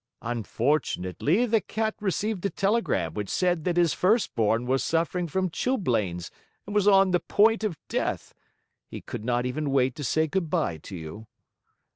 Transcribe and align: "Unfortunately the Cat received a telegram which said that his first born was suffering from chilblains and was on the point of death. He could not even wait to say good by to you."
"Unfortunately 0.23 1.45
the 1.45 1.61
Cat 1.61 1.93
received 2.01 2.43
a 2.43 2.49
telegram 2.49 3.13
which 3.13 3.29
said 3.29 3.65
that 3.65 3.77
his 3.77 3.93
first 3.93 4.33
born 4.33 4.65
was 4.65 4.83
suffering 4.83 5.27
from 5.27 5.51
chilblains 5.51 6.31
and 6.65 6.73
was 6.73 6.87
on 6.87 7.11
the 7.11 7.19
point 7.19 7.63
of 7.63 7.77
death. 7.87 8.33
He 8.87 8.99
could 9.01 9.23
not 9.23 9.45
even 9.45 9.69
wait 9.69 9.93
to 9.97 10.03
say 10.03 10.25
good 10.25 10.49
by 10.49 10.77
to 10.77 10.95
you." 10.95 11.27